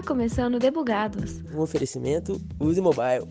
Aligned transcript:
Está 0.00 0.14
começando 0.14 0.58
Debugados. 0.58 1.42
Um 1.54 1.60
oferecimento 1.60 2.40
Use 2.58 2.80
Mobile. 2.80 3.28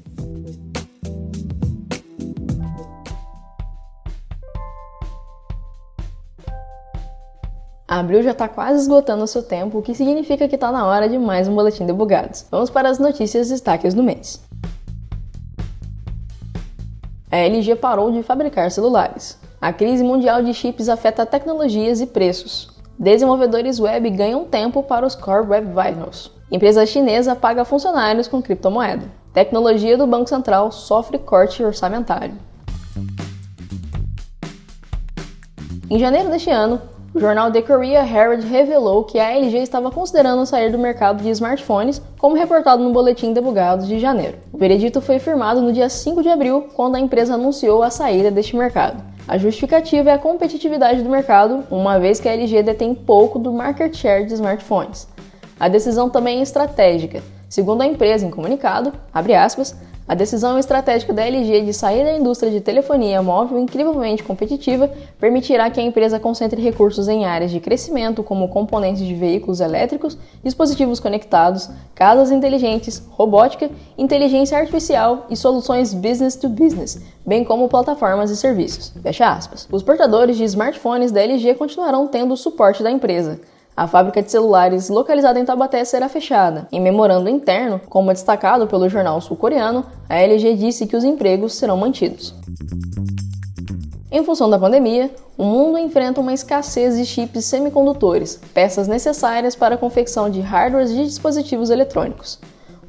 Abril 7.87 8.21
já 8.21 8.31
está 8.31 8.47
quase 8.47 8.81
esgotando 8.81 9.23
o 9.23 9.27
seu 9.27 9.41
tempo, 9.41 9.79
o 9.79 9.81
que 9.81 9.95
significa 9.95 10.47
que 10.47 10.53
está 10.53 10.71
na 10.71 10.85
hora 10.85 11.09
de 11.09 11.17
mais 11.17 11.47
um 11.47 11.55
Boletim 11.55 11.87
Debugados. 11.87 12.45
Vamos 12.51 12.69
para 12.69 12.87
as 12.87 12.99
notícias 12.99 13.47
e 13.47 13.53
destaques 13.53 13.95
do 13.95 14.03
mês. 14.03 14.39
A 17.31 17.37
LG 17.37 17.77
parou 17.77 18.11
de 18.11 18.21
fabricar 18.21 18.69
celulares. 18.69 19.39
A 19.59 19.73
crise 19.73 20.03
mundial 20.03 20.43
de 20.43 20.53
chips 20.53 20.87
afeta 20.87 21.25
tecnologias 21.25 21.99
e 21.99 22.05
preços. 22.05 22.78
Desenvolvedores 22.99 23.79
web 23.79 24.09
ganham 24.09 24.43
tempo 24.43 24.83
para 24.83 25.05
os 25.05 25.15
Core 25.15 25.47
Web 25.47 25.67
Vitals. 25.67 26.29
Empresa 26.51 26.85
chinesa 26.85 27.33
paga 27.33 27.63
funcionários 27.63 28.27
com 28.27 28.41
criptomoeda. 28.41 29.05
Tecnologia 29.33 29.97
do 29.97 30.05
Banco 30.05 30.27
Central 30.27 30.69
sofre 30.69 31.17
corte 31.17 31.63
orçamentário. 31.63 32.33
Em 35.89 35.97
janeiro 35.97 36.29
deste 36.29 36.49
ano, 36.49 36.81
o 37.15 37.19
jornal 37.21 37.49
The 37.49 37.61
Korea 37.61 38.05
Herald 38.05 38.45
revelou 38.45 39.05
que 39.05 39.17
a 39.17 39.31
LG 39.31 39.59
estava 39.59 39.89
considerando 39.89 40.45
sair 40.45 40.69
do 40.69 40.77
mercado 40.77 41.23
de 41.23 41.29
smartphones, 41.29 42.01
como 42.17 42.35
reportado 42.35 42.83
no 42.83 42.91
boletim 42.91 43.31
Debugados 43.31 43.87
de 43.87 43.97
janeiro. 43.97 44.39
O 44.51 44.57
veredito 44.57 44.99
foi 44.99 45.19
firmado 45.19 45.61
no 45.61 45.71
dia 45.71 45.87
5 45.87 46.21
de 46.21 46.27
abril, 46.27 46.67
quando 46.75 46.95
a 46.95 46.99
empresa 46.99 47.35
anunciou 47.35 47.81
a 47.81 47.89
saída 47.89 48.29
deste 48.29 48.57
mercado. 48.57 49.01
A 49.29 49.37
justificativa 49.37 50.09
é 50.09 50.13
a 50.13 50.17
competitividade 50.17 51.03
do 51.03 51.09
mercado, 51.09 51.63
uma 51.69 51.99
vez 51.99 52.19
que 52.19 52.27
a 52.27 52.33
LG 52.33 52.63
detém 52.63 52.95
pouco 52.95 53.37
do 53.37 53.53
market 53.53 53.95
share 53.95 54.25
de 54.25 54.33
smartphones. 54.33 55.07
A 55.59 55.67
decisão 55.67 56.09
também 56.09 56.39
é 56.39 56.41
estratégica. 56.41 57.21
Segundo 57.47 57.83
a 57.83 57.85
empresa 57.85 58.25
em 58.25 58.31
comunicado, 58.31 58.91
aspas, 59.13 59.75
a 60.09 60.15
decisão 60.15 60.57
estratégica 60.57 61.13
da 61.13 61.23
LG 61.23 61.61
de 61.61 61.71
sair 61.71 62.03
da 62.03 62.17
indústria 62.17 62.51
de 62.51 62.59
telefonia 62.59 63.21
móvel 63.21 63.59
incrivelmente 63.59 64.23
competitiva 64.23 64.91
permitirá 65.19 65.69
que 65.69 65.79
a 65.79 65.83
empresa 65.83 66.19
concentre 66.19 66.59
recursos 66.59 67.07
em 67.07 67.27
áreas 67.27 67.51
de 67.51 67.59
crescimento 67.59 68.23
como 68.23 68.49
componentes 68.49 69.05
de 69.05 69.13
veículos 69.13 69.59
elétricos, 69.59 70.17
dispositivos 70.43 70.99
conectados, 70.99 71.69
casas 71.93 72.31
inteligentes, 72.31 73.03
robótica, 73.11 73.69
inteligência 73.95 74.57
artificial 74.57 75.27
e 75.29 75.35
soluções 75.35 75.93
business 75.93 76.35
to 76.35 76.49
business, 76.49 76.99
bem 77.23 77.43
como 77.43 77.69
plataformas 77.69 78.31
e 78.31 78.35
serviços. 78.35 78.91
Fecha 79.03 79.31
aspas. 79.31 79.67
Os 79.71 79.83
portadores 79.83 80.37
de 80.37 80.43
smartphones 80.43 81.11
da 81.11 81.21
LG 81.21 81.53
continuarão 81.53 82.07
tendo 82.07 82.33
o 82.33 82.37
suporte 82.37 82.81
da 82.81 82.89
empresa. 82.89 83.39
A 83.79 83.87
fábrica 83.87 84.21
de 84.21 84.29
celulares 84.29 84.89
localizada 84.89 85.39
em 85.39 85.45
Taubaté 85.45 85.85
será 85.85 86.09
fechada. 86.09 86.67
Em 86.69 86.81
memorando 86.81 87.29
interno, 87.29 87.79
como 87.87 88.11
destacado 88.11 88.67
pelo 88.67 88.89
jornal 88.89 89.21
sul-coreano, 89.21 89.85
a 90.09 90.17
LG 90.17 90.55
disse 90.55 90.85
que 90.85 90.97
os 90.97 91.05
empregos 91.05 91.53
serão 91.55 91.77
mantidos. 91.77 92.35
Em 94.11 94.21
função 94.21 94.49
da 94.49 94.59
pandemia, 94.59 95.09
o 95.37 95.45
mundo 95.45 95.77
enfrenta 95.77 96.19
uma 96.19 96.33
escassez 96.33 96.97
de 96.97 97.05
chips 97.05 97.45
semicondutores, 97.45 98.41
peças 98.53 98.85
necessárias 98.85 99.55
para 99.55 99.75
a 99.75 99.77
confecção 99.77 100.29
de 100.29 100.41
hardwares 100.41 100.93
de 100.93 101.05
dispositivos 101.05 101.69
eletrônicos. 101.69 102.37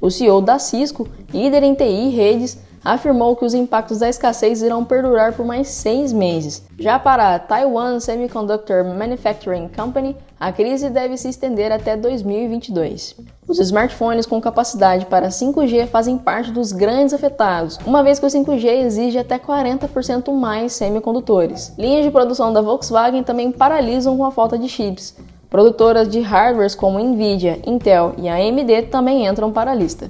O 0.00 0.10
CEO 0.10 0.40
da 0.40 0.58
Cisco, 0.58 1.06
líder 1.32 1.62
em 1.62 1.72
TI 1.72 1.84
e 1.84 2.08
redes, 2.08 2.58
afirmou 2.84 3.36
que 3.36 3.44
os 3.44 3.54
impactos 3.54 3.98
da 3.98 4.08
escassez 4.08 4.62
irão 4.62 4.84
perdurar 4.84 5.32
por 5.32 5.44
mais 5.44 5.68
seis 5.68 6.12
meses. 6.12 6.62
Já 6.78 6.98
para 6.98 7.34
a 7.34 7.38
Taiwan 7.38 8.00
Semiconductor 8.00 8.84
Manufacturing 8.84 9.68
Company, 9.68 10.16
a 10.38 10.50
crise 10.50 10.88
deve 10.88 11.16
se 11.16 11.28
estender 11.28 11.70
até 11.70 11.96
2022. 11.96 13.16
Os 13.46 13.58
smartphones 13.58 14.26
com 14.26 14.40
capacidade 14.40 15.06
para 15.06 15.28
5G 15.28 15.86
fazem 15.86 16.16
parte 16.16 16.50
dos 16.50 16.72
grandes 16.72 17.12
afetados, 17.12 17.78
uma 17.84 18.02
vez 18.02 18.18
que 18.18 18.26
o 18.26 18.28
5G 18.28 18.64
exige 18.84 19.18
até 19.18 19.38
40% 19.38 20.32
mais 20.32 20.72
semicondutores. 20.72 21.74
Linhas 21.76 22.04
de 22.04 22.10
produção 22.10 22.52
da 22.52 22.62
Volkswagen 22.62 23.22
também 23.22 23.52
paralisam 23.52 24.16
com 24.16 24.24
a 24.24 24.30
falta 24.30 24.58
de 24.58 24.68
chips. 24.68 25.14
Produtoras 25.50 26.08
de 26.08 26.20
hardwares 26.20 26.76
como 26.76 27.00
Nvidia, 27.00 27.58
Intel 27.66 28.14
e 28.16 28.28
AMD 28.28 28.82
também 28.82 29.26
entram 29.26 29.50
para 29.50 29.72
a 29.72 29.74
lista. 29.74 30.08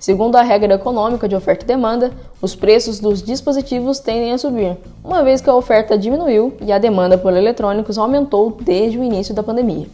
Segundo 0.00 0.36
a 0.36 0.42
regra 0.42 0.76
econômica 0.76 1.28
de 1.28 1.36
oferta 1.36 1.62
e 1.62 1.68
demanda, 1.68 2.10
os 2.40 2.54
preços 2.54 2.98
dos 2.98 3.22
dispositivos 3.22 3.98
tendem 3.98 4.32
a 4.32 4.38
subir, 4.38 4.78
uma 5.04 5.22
vez 5.22 5.42
que 5.42 5.50
a 5.50 5.54
oferta 5.54 5.98
diminuiu 5.98 6.56
e 6.62 6.72
a 6.72 6.78
demanda 6.78 7.18
por 7.18 7.36
eletrônicos 7.36 7.98
aumentou 7.98 8.56
desde 8.62 8.98
o 8.98 9.04
início 9.04 9.34
da 9.34 9.42
pandemia. 9.42 9.86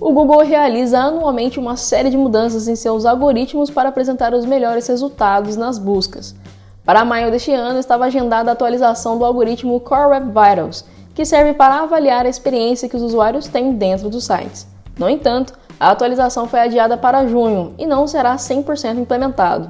O 0.00 0.12
Google 0.12 0.44
realiza 0.44 1.00
anualmente 1.00 1.58
uma 1.58 1.76
série 1.76 2.08
de 2.08 2.16
mudanças 2.16 2.68
em 2.68 2.76
seus 2.76 3.04
algoritmos 3.04 3.68
para 3.68 3.88
apresentar 3.88 4.32
os 4.32 4.46
melhores 4.46 4.86
resultados 4.86 5.56
nas 5.56 5.80
buscas. 5.80 6.36
Para 6.84 7.04
maio 7.04 7.32
deste 7.32 7.50
ano, 7.50 7.80
estava 7.80 8.04
agendada 8.04 8.50
a 8.50 8.52
atualização 8.52 9.18
do 9.18 9.24
algoritmo 9.24 9.80
Core 9.80 10.10
Web 10.10 10.26
Vitals, 10.26 10.84
que 11.12 11.24
serve 11.24 11.52
para 11.52 11.80
avaliar 11.80 12.24
a 12.24 12.28
experiência 12.28 12.88
que 12.88 12.94
os 12.94 13.02
usuários 13.02 13.48
têm 13.48 13.72
dentro 13.72 14.08
dos 14.08 14.24
sites. 14.24 14.68
No 14.96 15.10
entanto, 15.10 15.52
a 15.78 15.90
atualização 15.90 16.48
foi 16.48 16.60
adiada 16.60 16.96
para 16.96 17.26
junho 17.26 17.74
e 17.78 17.86
não 17.86 18.06
será 18.06 18.36
100% 18.36 18.98
implementado. 18.98 19.68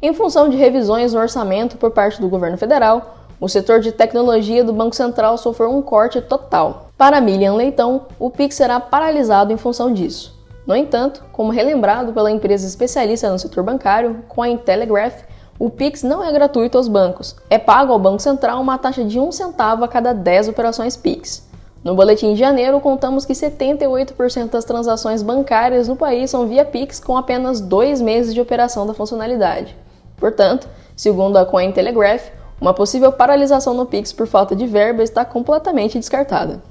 Em 0.01 0.13
função 0.13 0.49
de 0.49 0.57
revisões 0.57 1.15
no 1.15 1.21
orçamento 1.21 1.77
por 1.77 1.93
parte 1.93 2.21
do 2.21 2.29
governo 2.29 2.59
federal, 2.59 3.19
o 3.41 3.49
setor 3.49 3.81
de 3.81 3.91
tecnologia 3.91 4.63
do 4.63 4.73
Banco 4.73 4.95
Central 4.95 5.37
sofreu 5.39 5.71
um 5.71 5.83
corte 5.83 6.21
total. 6.21 6.91
Para 6.97 7.21
Milian 7.21 7.55
Leitão, 7.55 8.03
o 8.19 8.31
PIX 8.31 8.55
será 8.55 8.79
paralisado 8.79 9.53
em 9.53 9.57
função 9.57 9.93
disso. 9.93 10.42
No 10.67 10.77
entanto, 10.77 11.25
como 11.33 11.51
relembrado 11.51 12.13
pela 12.13 12.31
empresa 12.31 12.67
especialista 12.67 13.31
no 13.31 13.39
setor 13.39 13.65
bancário, 13.65 14.25
Cointelegraph, 14.29 15.23
o 15.59 15.69
Pix 15.69 16.03
não 16.03 16.25
é 16.25 16.33
gratuito 16.33 16.79
aos 16.79 16.89
bancos. 16.89 17.37
É 17.51 17.59
pago 17.59 17.93
ao 17.93 17.99
Banco 17.99 18.21
Central 18.21 18.61
uma 18.61 18.79
taxa 18.79 19.05
de 19.05 19.19
1 19.19 19.33
centavo 19.33 19.85
a 19.85 19.89
cada 19.89 20.13
10 20.13 20.49
operações 20.49 20.97
Pix. 20.97 21.49
No 21.83 21.97
boletim 21.97 22.33
de 22.35 22.39
janeiro, 22.39 22.81
contamos 22.81 23.25
que 23.25 23.33
78% 23.33 24.51
das 24.51 24.65
transações 24.65 25.21
bancárias 25.21 25.89
no 25.89 25.97
país 25.97 26.31
são 26.31 26.47
via 26.47 26.65
Pix 26.65 27.01
com 27.01 27.17
apenas 27.17 27.61
dois 27.61 28.01
meses 28.01 28.33
de 28.33 28.41
operação 28.41 28.87
da 28.87 28.95
funcionalidade. 28.95 29.77
Portanto, 30.17 30.69
segundo 30.97 31.37
a 31.37 31.45
Cointelegraph, 31.45 32.29
uma 32.61 32.73
possível 32.73 33.11
paralisação 33.11 33.75
no 33.75 33.85
Pix 33.85 34.13
por 34.13 34.29
falta 34.29 34.55
de 34.55 34.65
verba 34.65 35.03
está 35.03 35.25
completamente 35.25 35.99
descartada. 35.99 36.63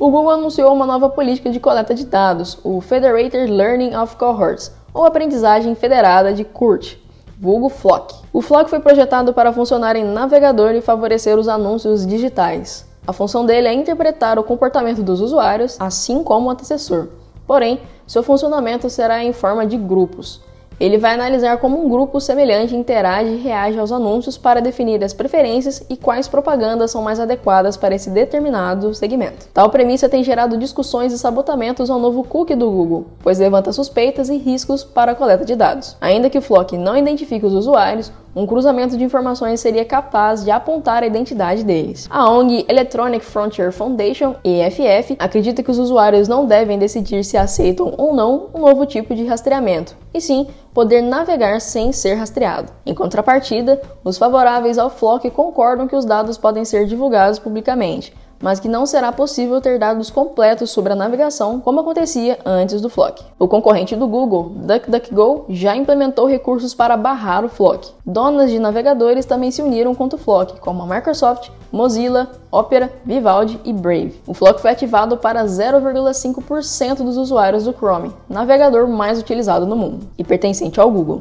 O 0.00 0.10
Google 0.10 0.30
anunciou 0.30 0.72
uma 0.72 0.86
nova 0.86 1.10
política 1.10 1.50
de 1.50 1.60
coleta 1.60 1.94
de 1.94 2.06
dados, 2.06 2.56
o 2.64 2.80
Federated 2.80 3.52
Learning 3.52 3.94
of 3.94 4.16
Cohorts, 4.16 4.72
ou 4.94 5.04
aprendizagem 5.04 5.74
federada 5.74 6.32
de 6.32 6.42
CURT, 6.42 6.96
vulgo 7.38 7.68
FLOC. 7.68 8.14
O 8.32 8.40
FLOC 8.40 8.70
foi 8.70 8.80
projetado 8.80 9.34
para 9.34 9.52
funcionar 9.52 9.96
em 9.96 10.04
navegador 10.04 10.70
e 10.70 10.80
favorecer 10.80 11.38
os 11.38 11.48
anúncios 11.48 12.06
digitais. 12.06 12.88
A 13.06 13.12
função 13.12 13.44
dele 13.44 13.68
é 13.68 13.74
interpretar 13.74 14.38
o 14.38 14.42
comportamento 14.42 15.02
dos 15.02 15.20
usuários, 15.20 15.76
assim 15.78 16.24
como 16.24 16.48
o 16.48 16.50
antecessor. 16.50 17.08
Porém, 17.46 17.78
seu 18.06 18.22
funcionamento 18.22 18.88
será 18.88 19.22
em 19.22 19.34
forma 19.34 19.66
de 19.66 19.76
grupos. 19.76 20.40
Ele 20.80 20.96
vai 20.96 21.12
analisar 21.12 21.58
como 21.58 21.84
um 21.84 21.90
grupo 21.90 22.18
semelhante 22.18 22.74
interage 22.74 23.28
e 23.28 23.36
reage 23.36 23.78
aos 23.78 23.92
anúncios 23.92 24.38
para 24.38 24.62
definir 24.62 25.04
as 25.04 25.12
preferências 25.12 25.84
e 25.90 25.96
quais 25.96 26.26
propagandas 26.26 26.90
são 26.90 27.02
mais 27.02 27.20
adequadas 27.20 27.76
para 27.76 27.94
esse 27.94 28.08
determinado 28.08 28.94
segmento. 28.94 29.46
Tal 29.52 29.68
premissa 29.68 30.08
tem 30.08 30.24
gerado 30.24 30.56
discussões 30.56 31.12
e 31.12 31.18
sabotamentos 31.18 31.90
ao 31.90 31.98
novo 31.98 32.24
cookie 32.24 32.54
do 32.54 32.70
Google, 32.70 33.08
pois 33.22 33.38
levanta 33.38 33.74
suspeitas 33.74 34.30
e 34.30 34.38
riscos 34.38 34.82
para 34.82 35.12
a 35.12 35.14
coleta 35.14 35.44
de 35.44 35.54
dados. 35.54 35.98
Ainda 36.00 36.30
que 36.30 36.38
o 36.38 36.42
Flock 36.42 36.78
não 36.78 36.96
identifique 36.96 37.44
os 37.44 37.52
usuários, 37.52 38.10
um 38.34 38.46
cruzamento 38.46 38.96
de 38.96 39.04
informações 39.04 39.60
seria 39.60 39.84
capaz 39.84 40.44
de 40.44 40.50
apontar 40.50 41.02
a 41.02 41.06
identidade 41.06 41.64
deles. 41.64 42.06
A 42.10 42.30
ONG 42.30 42.64
Electronic 42.68 43.24
Frontier 43.24 43.72
Foundation, 43.72 44.36
EFF, 44.44 45.16
acredita 45.18 45.62
que 45.62 45.70
os 45.70 45.78
usuários 45.78 46.28
não 46.28 46.46
devem 46.46 46.78
decidir 46.78 47.24
se 47.24 47.36
aceitam 47.36 47.92
ou 47.96 48.14
não 48.14 48.48
um 48.54 48.60
novo 48.60 48.86
tipo 48.86 49.14
de 49.14 49.24
rastreamento, 49.24 49.96
e 50.14 50.20
sim 50.20 50.46
poder 50.72 51.02
navegar 51.02 51.60
sem 51.60 51.92
ser 51.92 52.14
rastreado. 52.14 52.72
Em 52.86 52.94
contrapartida, 52.94 53.80
os 54.04 54.16
favoráveis 54.16 54.78
ao 54.78 54.90
Flock 54.90 55.28
concordam 55.30 55.88
que 55.88 55.96
os 55.96 56.04
dados 56.04 56.38
podem 56.38 56.64
ser 56.64 56.86
divulgados 56.86 57.38
publicamente, 57.38 58.14
mas 58.40 58.58
que 58.58 58.68
não 58.68 58.86
será 58.86 59.12
possível 59.12 59.60
ter 59.60 59.78
dados 59.78 60.10
completos 60.10 60.70
sobre 60.70 60.92
a 60.92 60.96
navegação 60.96 61.60
como 61.60 61.80
acontecia 61.80 62.38
antes 62.44 62.80
do 62.80 62.88
Flock. 62.88 63.22
O 63.38 63.46
concorrente 63.46 63.94
do 63.94 64.08
Google, 64.08 64.52
DuckDuckGo, 64.56 65.44
já 65.50 65.76
implementou 65.76 66.26
recursos 66.26 66.74
para 66.74 66.96
barrar 66.96 67.44
o 67.44 67.48
Flock. 67.48 67.90
Donas 68.04 68.50
de 68.50 68.58
navegadores 68.58 69.26
também 69.26 69.50
se 69.50 69.62
uniram 69.62 69.94
contra 69.94 70.18
o 70.18 70.22
Flock, 70.22 70.58
como 70.58 70.82
a 70.82 70.86
Microsoft, 70.86 71.50
Mozilla, 71.70 72.30
Opera, 72.50 72.90
Vivaldi 73.04 73.60
e 73.64 73.72
Brave. 73.72 74.20
O 74.26 74.34
Flock 74.34 74.60
foi 74.60 74.70
ativado 74.70 75.16
para 75.16 75.44
0,5% 75.44 76.96
dos 76.96 77.16
usuários 77.16 77.64
do 77.64 77.72
Chrome, 77.72 78.12
navegador 78.28 78.88
mais 78.88 79.20
utilizado 79.20 79.66
no 79.66 79.76
mundo, 79.76 80.08
e 80.18 80.24
pertencente 80.24 80.80
ao 80.80 80.90
Google 80.90 81.20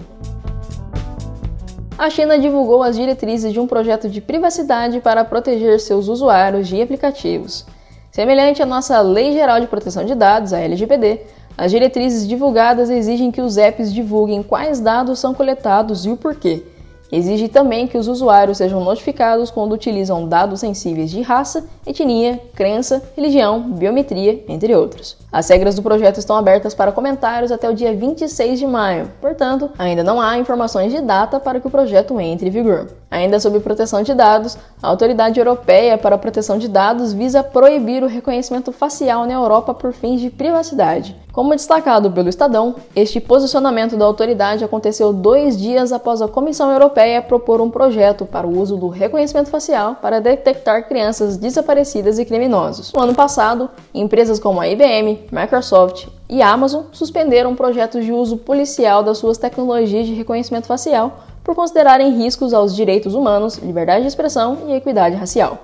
a 2.00 2.10
China 2.10 2.40
divulgou 2.40 2.82
as 2.82 2.96
diretrizes 2.96 3.52
de 3.52 3.60
um 3.60 3.68
projeto 3.68 4.08
de 4.08 4.22
privacidade 4.22 5.02
para 5.02 5.26
proteger 5.26 5.82
seus 5.82 6.08
usuários 6.08 6.70
de 6.70 6.82
aplicativos. 6.82 7.66
Semelhante 8.10 8.64
à 8.64 8.66
nossa 8.66 9.02
Lei 9.02 9.34
Geral 9.34 9.60
de 9.60 9.68
Proteção 9.68 10.06
de 10.06 10.16
Dados, 10.16 10.54
a 10.54 10.60
LGPD, 10.60 11.20
as 11.58 11.72
diretrizes 11.72 12.26
divulgadas 12.26 12.90
exigem 12.90 13.32
que 13.32 13.42
os 13.42 13.58
apps 13.58 13.94
divulguem 13.94 14.42
quais 14.42 14.80
dados 14.80 15.20
são 15.20 15.34
coletados 15.34 16.06
e 16.06 16.10
o 16.10 16.16
porquê 16.16 16.64
Exige 17.12 17.48
também 17.48 17.88
que 17.88 17.98
os 17.98 18.08
usuários 18.08 18.58
sejam 18.58 18.84
notificados 18.84 19.50
quando 19.50 19.74
utilizam 19.74 20.28
dados 20.28 20.60
sensíveis 20.60 21.10
de 21.10 21.22
raça, 21.22 21.66
etnia, 21.86 22.40
crença, 22.54 23.02
religião, 23.16 23.62
biometria, 23.62 24.44
entre 24.48 24.76
outros. 24.76 25.18
As 25.32 25.50
regras 25.50 25.76
do 25.76 25.82
projeto 25.82 26.18
estão 26.18 26.36
abertas 26.36 26.74
para 26.74 26.92
comentários 26.92 27.52
até 27.52 27.70
o 27.70 27.74
dia 27.74 27.96
26 27.96 28.60
de 28.60 28.68
maio, 28.68 29.12
portanto, 29.20 29.70
ainda 29.78 30.04
não 30.04 30.22
há 30.22 30.38
informações 30.38 30.92
de 30.92 31.02
data 31.02 31.40
para 31.40 31.60
que 31.60 31.68
o 31.68 31.72
projeto 31.72 32.20
entre 32.20 32.50
em 32.50 32.52
vigor. 32.52 32.90
Ainda 33.12 33.40
sobre 33.40 33.60
proteção 33.60 34.04
de 34.04 34.14
dados, 34.14 34.58
a 34.82 34.88
Autoridade 34.88 35.40
Europeia 35.40 35.98
para 35.98 36.16
a 36.16 36.18
Proteção 36.18 36.60
de 36.60 36.68
Dados 36.68 37.12
visa 37.12 37.42
proibir 37.42 38.04
o 38.04 38.08
reconhecimento 38.08 38.72
facial 38.72 39.26
na 39.26 39.34
Europa 39.34 39.74
por 39.74 39.94
fins 39.94 40.22
de 40.22 40.30
privacidade. 40.30 41.16
Como 41.32 41.52
destacado 41.52 42.12
pelo 42.12 42.30
Estadão, 42.30 42.76
este 42.96 43.20
posicionamento 43.20 43.98
da 43.98 44.06
autoridade 44.06 44.64
aconteceu 44.64 45.12
dois 45.12 45.58
dias 45.58 45.92
após 45.92 46.22
a 46.22 46.28
Comissão 46.28 46.72
Europeia 46.72 47.22
propor 47.22 47.62
um 47.62 47.70
projeto 47.70 48.26
para 48.26 48.46
o 48.46 48.60
uso 48.60 48.78
do 48.78 48.90
reconhecimento 48.90 49.50
facial 49.50 49.96
para 50.02 50.20
detectar 50.20 50.88
crianças 50.88 51.38
desaparecidas 51.38 52.20
e 52.20 52.26
criminosos. 52.26 52.92
No 52.94 53.02
ano 53.02 53.16
passado, 53.16 53.70
empresas 53.94 54.40
como 54.40 54.60
a 54.60 54.68
IBM, 54.68 55.28
Microsoft 55.32 56.08
e 56.30 56.44
Amazon 56.44 56.84
suspenderam 56.92 57.56
projetos 57.56 58.06
de 58.06 58.12
uso 58.12 58.38
policial 58.38 59.02
das 59.02 59.18
suas 59.18 59.38
tecnologias 59.38 60.06
de 60.06 60.14
reconhecimento 60.14 60.68
facial 60.68 61.24
por 61.44 61.56
considerarem 61.56 62.18
riscos 62.18 62.54
aos 62.54 62.76
direitos 62.76 63.14
humanos, 63.14 63.58
liberdade 63.58 64.02
de 64.02 64.08
expressão 64.08 64.58
e 64.68 64.74
equidade 64.74 65.16
racial. 65.16 65.60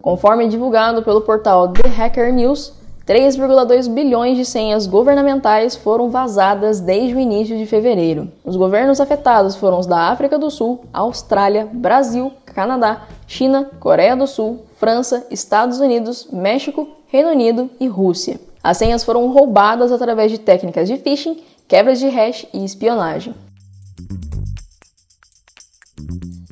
Conforme 0.00 0.48
divulgado 0.48 1.02
pelo 1.02 1.22
portal 1.22 1.68
The 1.68 1.88
Hacker 1.88 2.32
News, 2.32 2.74
3,2 3.06 3.88
bilhões 3.88 4.36
de 4.36 4.44
senhas 4.46 4.86
governamentais 4.86 5.76
foram 5.76 6.08
vazadas 6.08 6.80
desde 6.80 7.14
o 7.14 7.18
início 7.18 7.56
de 7.56 7.66
fevereiro. 7.66 8.32
Os 8.42 8.56
governos 8.56 8.98
afetados 8.98 9.56
foram 9.56 9.78
os 9.78 9.86
da 9.86 10.08
África 10.08 10.38
do 10.38 10.50
Sul, 10.50 10.84
Austrália, 10.90 11.68
Brasil, 11.70 12.32
Canadá, 12.46 13.02
China, 13.26 13.70
Coreia 13.78 14.16
do 14.16 14.26
Sul, 14.26 14.64
França, 14.76 15.26
Estados 15.30 15.80
Unidos, 15.80 16.28
México, 16.32 16.88
Reino 17.08 17.30
Unido 17.30 17.68
e 17.78 17.86
Rússia. 17.86 18.40
As 18.62 18.78
senhas 18.78 19.04
foram 19.04 19.30
roubadas 19.30 19.92
através 19.92 20.30
de 20.30 20.38
técnicas 20.38 20.88
de 20.88 20.96
phishing 20.96 21.42
quebras 21.74 21.98
de 21.98 22.06
hash 22.06 22.46
e 22.54 22.64
espionagem. 22.64 23.34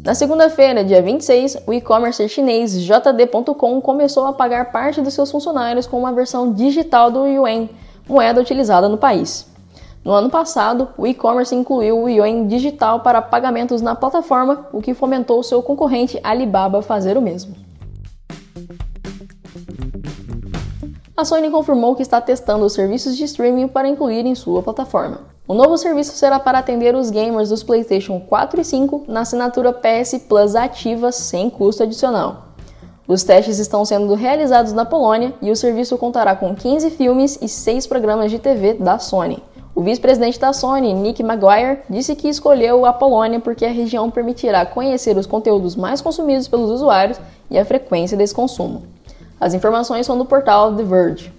Na 0.05 0.17
segunda-feira, 0.17 0.85
dia 0.85 1.01
26, 1.01 1.59
o 1.65 1.73
e-commerce 1.73 2.29
chinês 2.29 2.73
JD.com 2.83 3.81
começou 3.81 4.27
a 4.27 4.33
pagar 4.33 4.73
parte 4.73 5.01
dos 5.01 5.15
seus 5.15 5.31
funcionários 5.31 5.87
com 5.87 5.97
uma 5.97 6.13
versão 6.13 6.53
digital 6.53 7.09
do 7.09 7.25
yuan, 7.29 7.69
moeda 8.09 8.41
utilizada 8.41 8.89
no 8.89 8.99
país. 8.99 9.47
No 10.05 10.11
ano 10.11 10.29
passado, 10.29 10.89
o 10.99 11.07
e-commerce 11.07 11.55
incluiu 11.55 12.03
o 12.03 12.09
yuan 12.09 12.49
digital 12.49 12.99
para 12.99 13.23
pagamentos 13.23 13.81
na 13.81 13.95
plataforma, 13.95 14.67
o 14.73 14.83
que 14.83 14.93
fomentou 14.93 15.41
seu 15.45 15.63
concorrente 15.63 16.19
Alibaba 16.25 16.81
a 16.81 16.83
fazer 16.83 17.17
o 17.17 17.23
mesmo. 17.23 17.55
A 21.15 21.25
Sony 21.25 21.51
confirmou 21.51 21.95
que 21.95 22.03
está 22.03 22.21
testando 22.21 22.65
os 22.65 22.73
serviços 22.73 23.17
de 23.17 23.25
streaming 23.25 23.69
para 23.69 23.87
incluir 23.87 24.25
em 24.25 24.35
sua 24.35 24.63
plataforma. 24.63 25.21
O 25.47 25.53
novo 25.53 25.77
serviço 25.77 26.17
será 26.17 26.41
para 26.41 26.59
atender 26.59 26.95
os 26.95 27.11
gamers 27.11 27.51
dos 27.51 27.63
PlayStation 27.63 28.19
4 28.21 28.61
e 28.61 28.65
5 28.65 29.05
na 29.09 29.21
assinatura 29.21 29.73
PS 29.73 30.19
Plus 30.27 30.55
ativa 30.55 31.13
sem 31.13 31.51
custo 31.51 31.83
adicional. 31.83 32.49
Os 33.07 33.25
testes 33.25 33.59
estão 33.59 33.85
sendo 33.85 34.15
realizados 34.15 34.73
na 34.73 34.87
Polônia 34.87 35.35
e 35.43 35.51
o 35.51 35.57
serviço 35.57 35.99
contará 35.99 36.35
com 36.35 36.55
15 36.55 36.89
filmes 36.91 37.39
e 37.43 37.49
6 37.49 37.87
programas 37.87 38.31
de 38.31 38.39
TV 38.39 38.75
da 38.75 38.99
Sony. 38.99 39.43
O 39.75 39.83
vice-presidente 39.83 40.39
da 40.39 40.53
Sony, 40.53 40.95
Nick 40.95 41.23
Maguire, 41.23 41.81
disse 41.91 42.15
que 42.15 42.29
escolheu 42.29 42.87
a 42.87 42.93
Polônia 42.93 43.41
porque 43.41 43.67
a 43.67 43.71
região 43.71 44.11
permitirá 44.11 44.65
conhecer 44.65 45.17
os 45.17 45.27
conteúdos 45.27 45.77
mais 45.77 46.01
consumidos 46.01 46.49
pelos 46.49 46.71
usuários 46.71 47.21
e 47.51 47.59
a 47.59 47.65
frequência 47.65 48.17
desse 48.17 48.35
consumo. 48.35 48.83
As 49.43 49.55
informações 49.55 50.07
são 50.07 50.17
do 50.17 50.25
portal 50.25 50.73
The 50.77 50.85
Verge. 50.85 51.33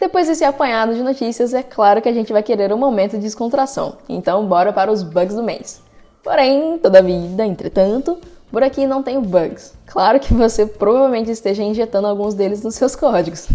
Depois 0.00 0.28
desse 0.28 0.44
apanhado 0.44 0.94
de 0.94 1.02
notícias, 1.02 1.52
é 1.52 1.62
claro 1.62 2.00
que 2.00 2.08
a 2.08 2.12
gente 2.14 2.32
vai 2.32 2.42
querer 2.42 2.72
um 2.72 2.78
momento 2.78 3.18
de 3.18 3.18
descontração. 3.18 3.98
Então, 4.08 4.46
bora 4.46 4.72
para 4.72 4.90
os 4.90 5.02
bugs 5.02 5.34
do 5.34 5.42
mês. 5.42 5.82
Porém, 6.22 6.78
todavia, 6.78 7.44
entretanto, 7.44 8.16
por 8.50 8.62
aqui 8.62 8.86
não 8.86 9.02
tem 9.02 9.20
bugs. 9.20 9.74
Claro 9.84 10.18
que 10.20 10.32
você 10.32 10.64
provavelmente 10.64 11.30
esteja 11.30 11.62
injetando 11.62 12.06
alguns 12.06 12.32
deles 12.32 12.62
nos 12.62 12.76
seus 12.76 12.96
códigos. 12.96 13.46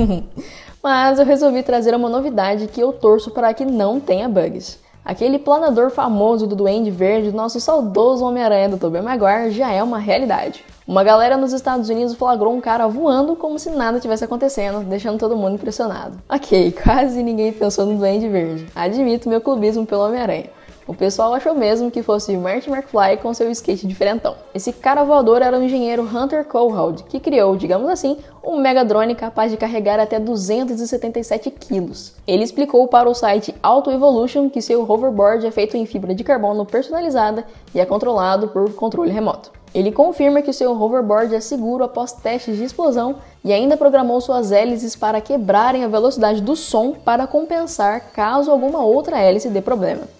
Mas 0.83 1.18
eu 1.18 1.25
resolvi 1.25 1.63
trazer 1.63 1.96
uma 1.96 2.10
novidade 2.10 2.67
que 2.67 2.79
eu 2.79 2.93
torço 2.93 3.31
para 3.31 3.51
que 3.55 3.65
não 3.65 4.00
tenha 4.00 4.29
bugs. 4.29 4.77
Aquele 5.03 5.39
planador 5.39 5.89
famoso 5.89 6.46
do 6.46 6.56
Duende 6.56 6.91
Verde, 6.91 7.32
nosso 7.32 7.60
saudoso 7.60 8.25
Homem-Aranha 8.25 8.70
do 8.70 8.77
Tobey 8.77 9.01
Maguire, 9.01 9.51
já 9.51 9.72
é 9.72 9.82
uma 9.82 9.98
realidade. 9.98 10.63
Uma 10.88 11.03
galera 11.03 11.38
nos 11.38 11.53
Estados 11.53 11.89
Unidos 11.89 12.15
flagrou 12.15 12.53
um 12.53 12.60
cara 12.60 12.88
voando 12.88 13.36
como 13.36 13.60
se 13.60 13.70
nada 13.70 14.00
tivesse 14.00 14.24
acontecendo, 14.24 14.84
deixando 14.84 15.20
todo 15.20 15.38
mundo 15.38 15.56
impressionado. 15.56 16.18
Ok, 16.27 16.72
quase 16.84 17.22
ninguém 17.22 17.51
pensou 17.53 17.86
no 17.86 17.98
Duende 17.98 18.27
Verde. 18.27 18.68
Admito 18.75 19.29
meu 19.29 19.39
clubismo 19.39 19.86
pelo 19.86 20.06
Homem-Aranha. 20.06 20.50
O 20.89 20.96
pessoal 20.96 21.36
achou 21.36 21.53
mesmo 21.53 21.91
que 21.91 22.01
fosse 22.01 22.36
Marty 22.36 22.67
McFly 22.67 23.17
com 23.22 23.31
seu 23.31 23.51
skate 23.51 23.86
diferentão. 23.86 24.36
Esse 24.55 24.74
cara 24.74 25.03
voador 25.03 25.43
era 25.43 25.55
o 25.55 25.62
engenheiro 25.62 26.01
Hunter 26.01 26.43
Cold, 26.46 27.03
que 27.03 27.19
criou, 27.19 27.55
digamos 27.55 27.88
assim, 27.88 28.17
um 28.43 28.60
mega 28.60 28.84
drone 28.84 29.13
capaz 29.13 29.51
de 29.51 29.58
carregar 29.58 30.00
até 30.00 30.19
277 30.19 31.51
quilos. 31.51 32.15
Ele 32.25 32.43
explicou 32.43 32.88
para 32.88 33.08
o 33.08 33.13
site 33.13 33.53
Auto 33.62 33.91
Evolution 33.91 34.50
que 34.50 34.63
seu 34.63 34.81
hoverboard 34.81 35.46
é 35.46 35.51
feito 35.51 35.77
em 35.77 35.86
fibra 35.86 36.15
de 36.15 36.24
carbono 36.24 36.65
personalizada 36.65 37.46
e 37.72 37.79
é 37.79 37.86
controlado 37.86 38.48
por 38.48 38.74
controle 38.74 39.12
remoto. 39.12 39.51
Ele 39.75 39.91
confirma 39.91 40.41
que 40.41 40.51
seu 40.51 40.72
hoverboard 40.72 41.36
é 41.36 41.39
seguro 41.39 41.84
após 41.84 42.13
testes 42.13 42.58
de 42.58 42.63
explosão 42.63 43.17
e 43.46 43.53
ainda 43.53 43.77
programou 43.77 44.19
suas 44.19 44.51
hélices 44.51 44.96
para 44.96 45.22
quebrarem 45.22 45.84
a 45.84 45.88
velocidade 45.88 46.41
do 46.41 46.55
som 46.55 46.93
para 46.93 47.27
compensar 47.27 48.12
caso 48.12 48.50
alguma 48.50 48.84
outra 48.84 49.19
hélice 49.19 49.50
dê 49.50 49.62
problema. 49.62 50.17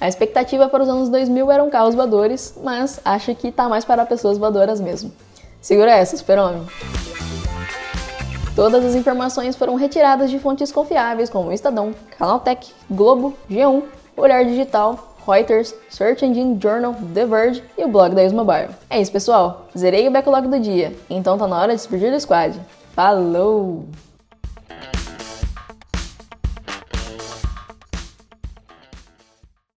A 0.00 0.08
expectativa 0.08 0.68
para 0.68 0.82
os 0.82 0.88
anos 0.88 1.08
2000 1.08 1.50
eram 1.50 1.70
carros 1.70 1.94
voadores, 1.94 2.54
mas 2.62 3.00
acho 3.04 3.34
que 3.34 3.50
tá 3.50 3.68
mais 3.68 3.84
para 3.84 4.04
pessoas 4.04 4.38
voadoras 4.38 4.80
mesmo. 4.80 5.12
Segura 5.60 5.92
essa, 5.92 6.16
super-homem! 6.16 6.66
Todas 8.54 8.84
as 8.84 8.94
informações 8.94 9.56
foram 9.56 9.74
retiradas 9.74 10.30
de 10.30 10.38
fontes 10.38 10.70
confiáveis 10.70 11.28
como 11.28 11.52
Estadão, 11.52 11.92
Canaltech, 12.16 12.72
Globo, 12.88 13.34
G1, 13.50 13.82
Olhar 14.16 14.44
Digital, 14.44 15.16
Reuters, 15.26 15.74
Search 15.88 16.24
Engine 16.24 16.58
Journal, 16.62 16.94
The 17.14 17.26
Verge 17.26 17.64
e 17.76 17.84
o 17.84 17.88
blog 17.88 18.14
da 18.14 18.22
Mobile. 18.30 18.68
É 18.90 19.00
isso, 19.00 19.10
pessoal. 19.10 19.66
Zerei 19.76 20.06
o 20.06 20.10
backlog 20.10 20.46
do 20.46 20.60
dia, 20.60 20.94
então 21.10 21.36
tá 21.36 21.48
na 21.48 21.58
hora 21.58 21.72
de 21.72 21.78
despedir 21.78 22.12
do 22.12 22.20
squad. 22.20 22.60
Falou! 22.94 23.86